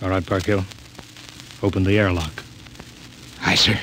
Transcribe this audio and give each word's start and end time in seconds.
All 0.00 0.10
right, 0.10 0.24
Parkhill. 0.24 0.64
Open 1.60 1.82
the 1.82 1.98
airlock. 1.98 2.44
Aye, 3.44 3.56
sir. 3.56 3.76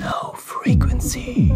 Low 0.00 0.32
frequency. 0.38 1.50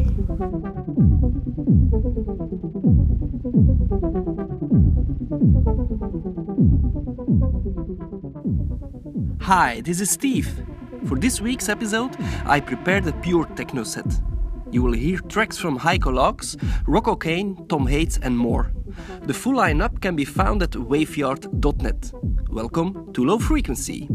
Hi, 9.40 9.80
this 9.80 10.02
is 10.02 10.10
Steve. 10.10 10.50
For 11.06 11.16
this 11.16 11.40
week's 11.40 11.70
episode, 11.70 12.14
I 12.44 12.60
prepared 12.60 13.06
a 13.06 13.12
pure 13.14 13.46
techno 13.56 13.84
set. 13.84 14.20
You 14.70 14.82
will 14.82 14.92
hear 14.92 15.18
tracks 15.20 15.56
from 15.56 15.78
Heiko 15.78 16.12
Laux, 16.12 16.56
Rocco 16.86 17.16
Kane, 17.16 17.66
Tom 17.68 17.86
Hades, 17.86 18.18
and 18.18 18.36
more. 18.36 18.70
The 19.28 19.34
full 19.34 19.56
lineup 19.56 20.00
can 20.00 20.16
be 20.16 20.24
found 20.24 20.62
at 20.62 20.70
waveyard.net. 20.70 22.12
Welcome 22.48 23.12
to 23.12 23.26
Low 23.26 23.38
Frequency. 23.38 24.08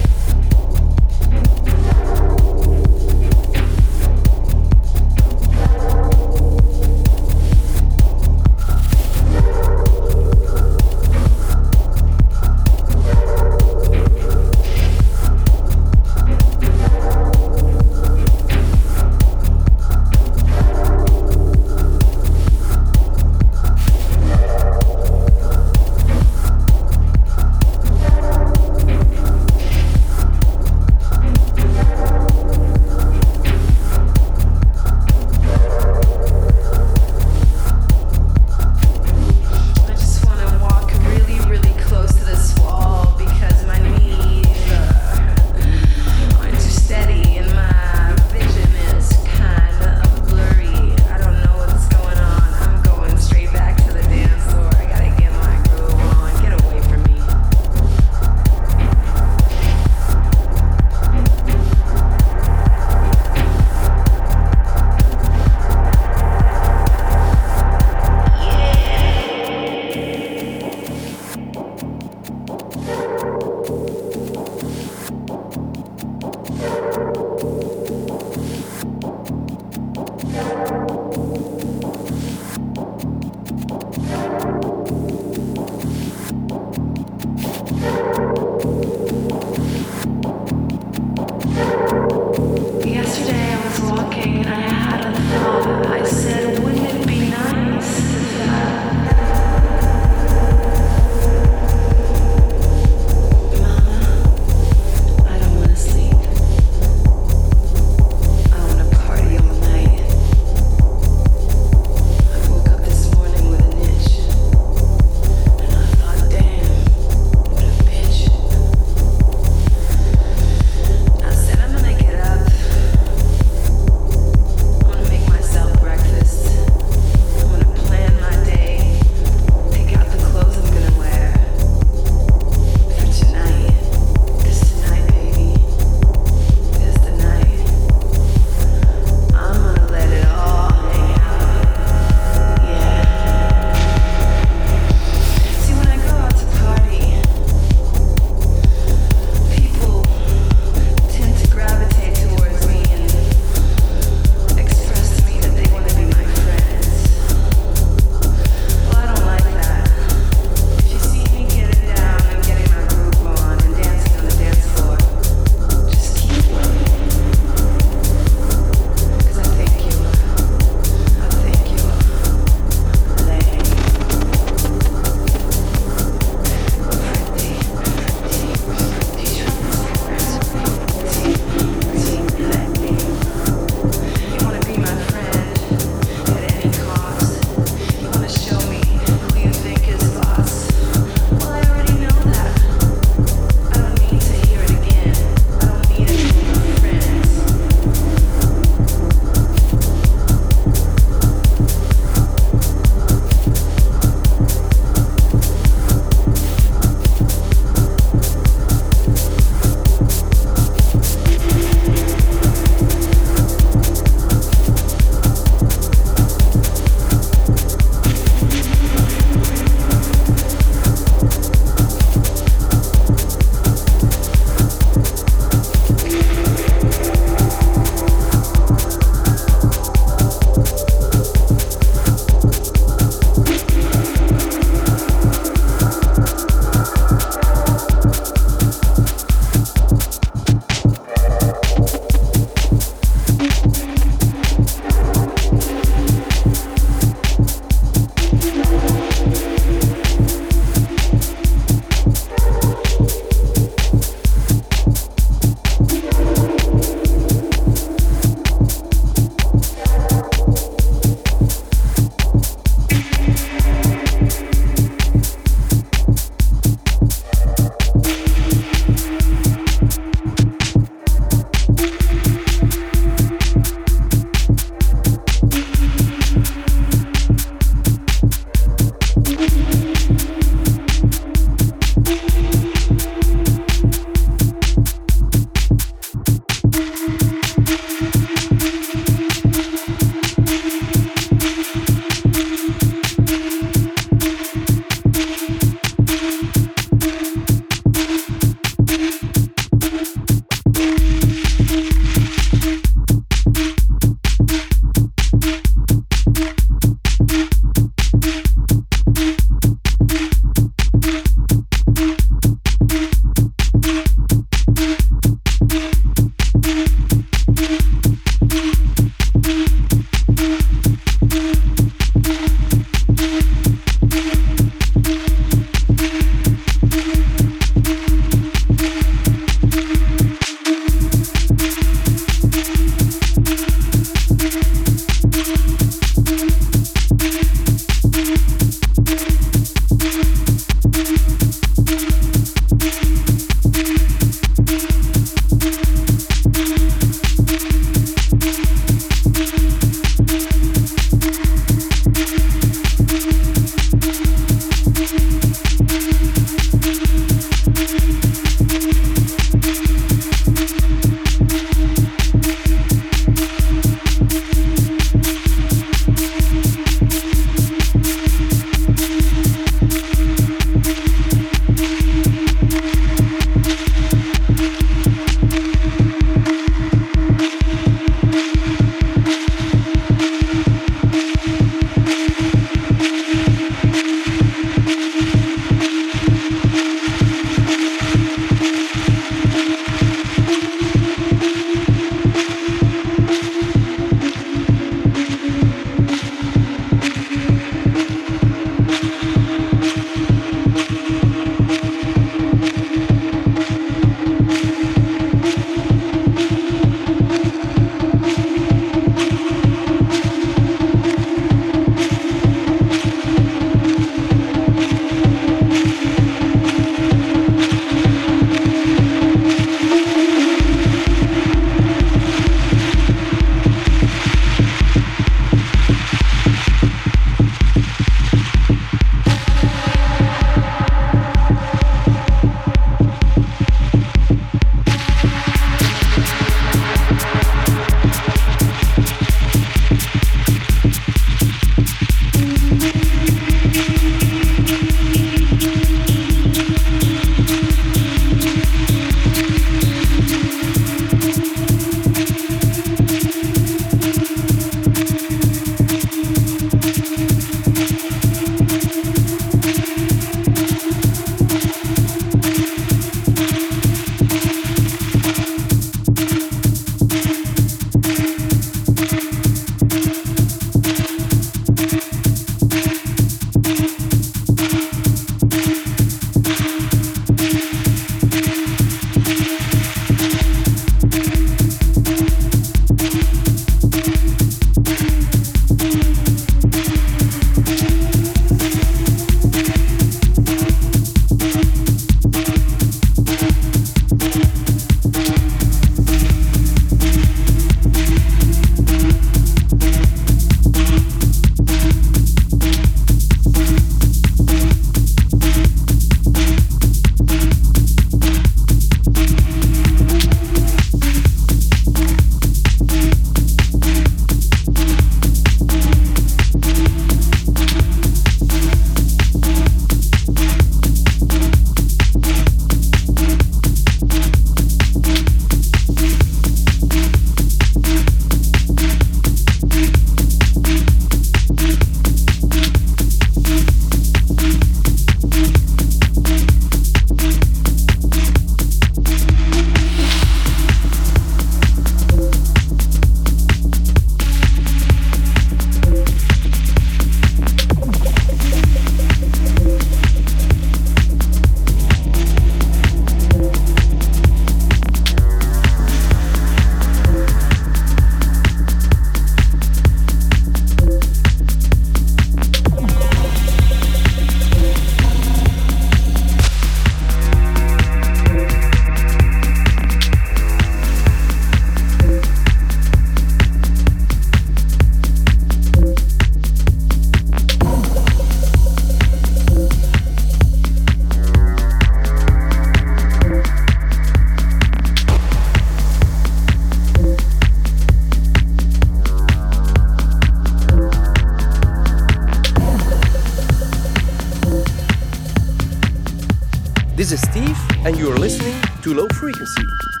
And 598.11 598.19
you 598.19 598.23
are 598.23 598.27
listening 598.27 598.61
to 598.81 598.93
Low 598.93 599.07
Frequency. 599.09 600.00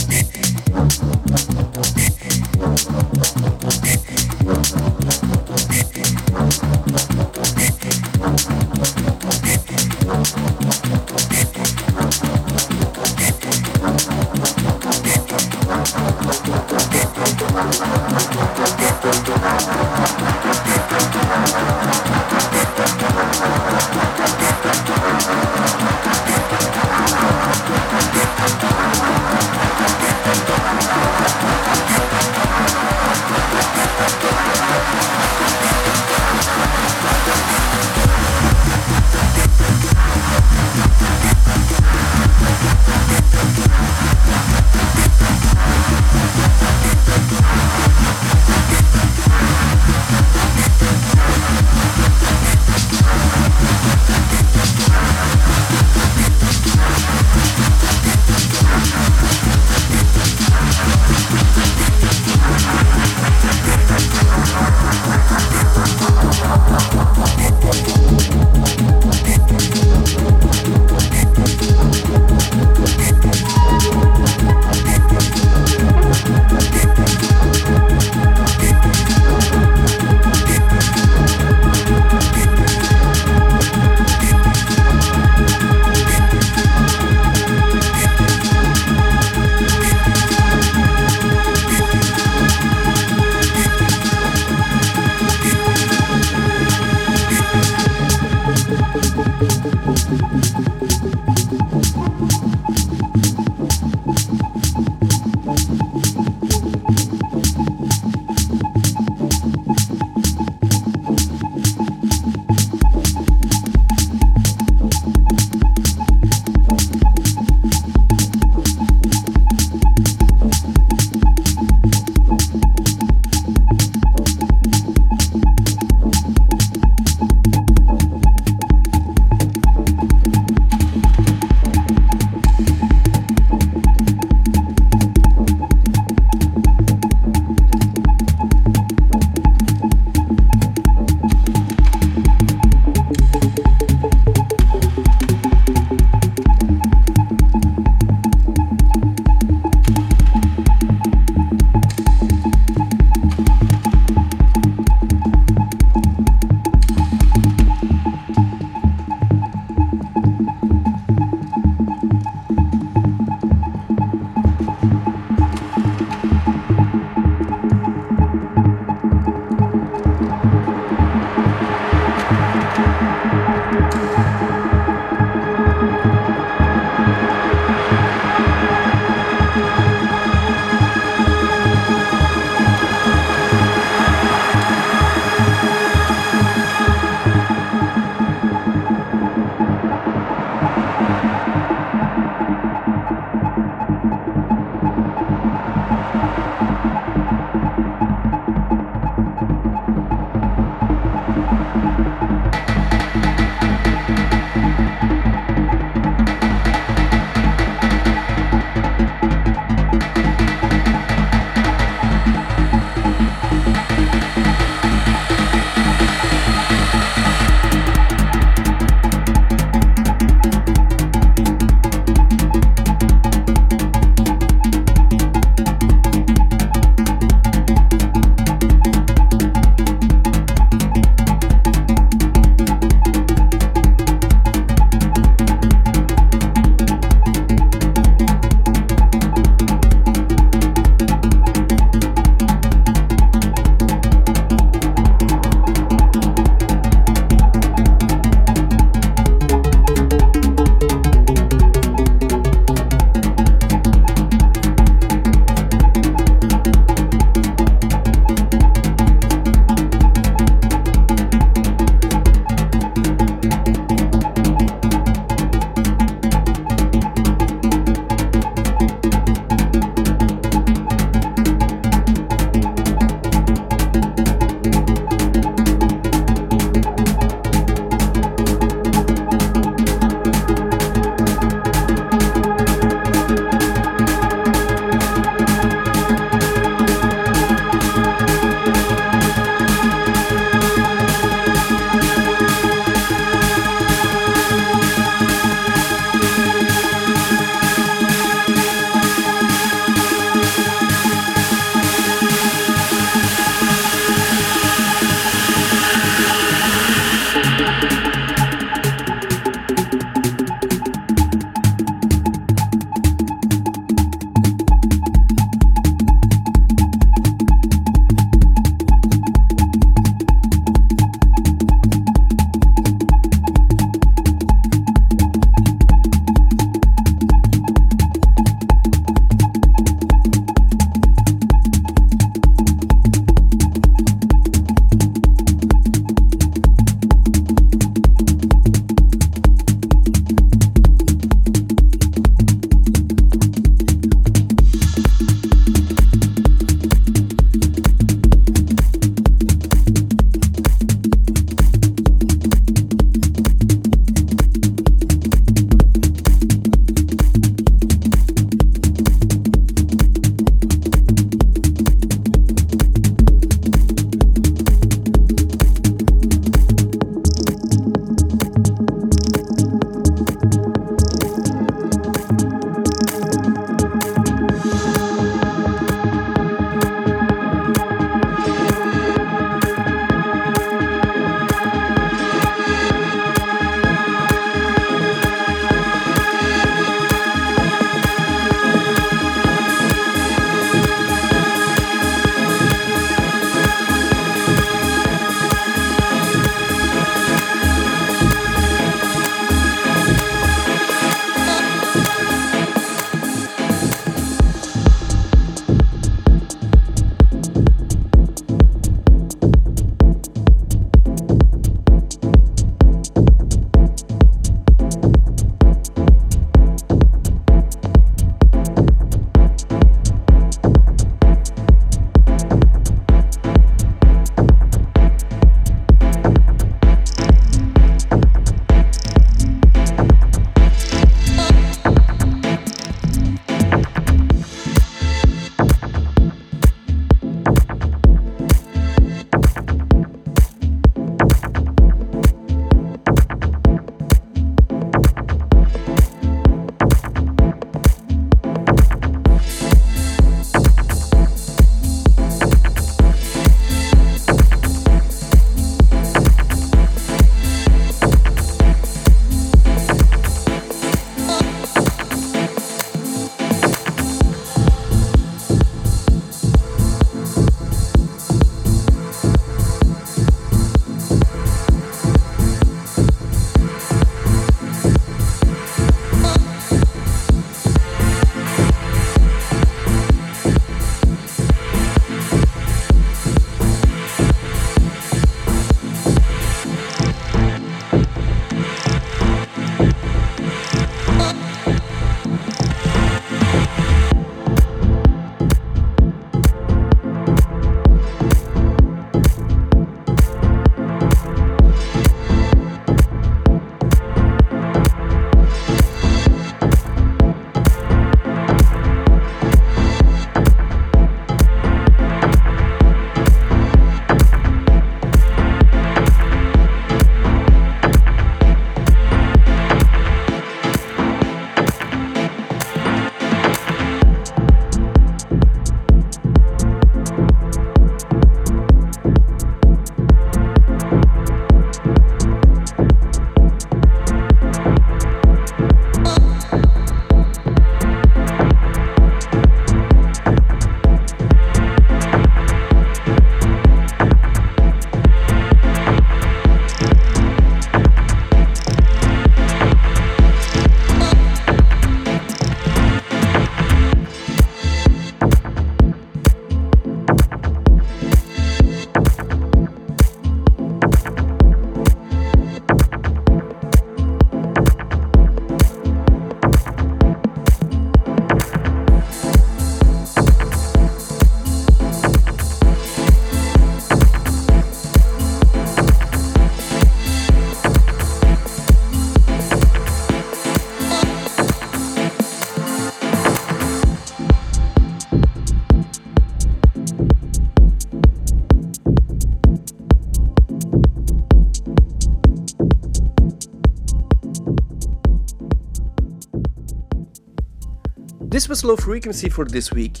Was 598.50 598.64
Low 598.64 598.74
Frequency 598.74 599.28
for 599.28 599.44
this 599.44 599.70
week. 599.70 600.00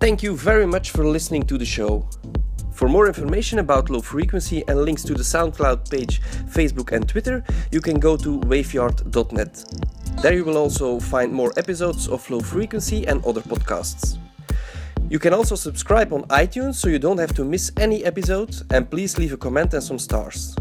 Thank 0.00 0.20
you 0.20 0.36
very 0.36 0.66
much 0.66 0.90
for 0.90 1.06
listening 1.06 1.44
to 1.44 1.56
the 1.56 1.64
show. 1.64 2.04
For 2.72 2.88
more 2.88 3.06
information 3.06 3.60
about 3.60 3.90
low 3.90 4.00
frequency 4.00 4.64
and 4.66 4.82
links 4.82 5.04
to 5.04 5.14
the 5.14 5.22
SoundCloud 5.22 5.88
page, 5.88 6.20
Facebook, 6.50 6.90
and 6.90 7.08
Twitter, 7.08 7.44
you 7.70 7.80
can 7.80 8.00
go 8.00 8.16
to 8.16 8.40
waveyard.net. 8.40 9.64
There 10.20 10.34
you 10.34 10.44
will 10.44 10.56
also 10.56 10.98
find 10.98 11.32
more 11.32 11.52
episodes 11.56 12.08
of 12.08 12.28
Low 12.28 12.40
Frequency 12.40 13.06
and 13.06 13.24
other 13.24 13.40
podcasts. 13.40 14.18
You 15.08 15.20
can 15.20 15.32
also 15.32 15.54
subscribe 15.54 16.12
on 16.12 16.24
iTunes 16.24 16.74
so 16.74 16.88
you 16.88 16.98
don't 16.98 17.18
have 17.18 17.34
to 17.34 17.44
miss 17.44 17.70
any 17.76 18.04
episode, 18.04 18.62
and 18.72 18.90
please 18.90 19.16
leave 19.16 19.32
a 19.32 19.36
comment 19.36 19.74
and 19.74 19.82
some 19.82 20.00
stars. 20.00 20.56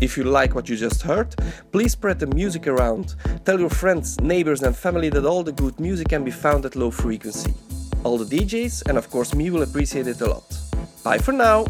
If 0.00 0.16
you 0.16 0.24
like 0.24 0.54
what 0.54 0.68
you 0.68 0.76
just 0.76 1.02
heard, 1.02 1.34
please 1.72 1.92
spread 1.92 2.18
the 2.18 2.26
music 2.26 2.66
around. 2.66 3.16
Tell 3.44 3.60
your 3.60 3.68
friends, 3.68 4.18
neighbors, 4.20 4.62
and 4.62 4.74
family 4.74 5.10
that 5.10 5.26
all 5.26 5.42
the 5.42 5.52
good 5.52 5.78
music 5.78 6.08
can 6.08 6.24
be 6.24 6.30
found 6.30 6.64
at 6.64 6.74
low 6.74 6.90
frequency. 6.90 7.52
All 8.02 8.16
the 8.16 8.24
DJs 8.24 8.88
and 8.88 8.96
of 8.96 9.10
course 9.10 9.34
me 9.34 9.50
will 9.50 9.62
appreciate 9.62 10.06
it 10.06 10.20
a 10.22 10.26
lot. 10.26 10.58
Bye 11.04 11.18
for 11.18 11.32
now. 11.32 11.66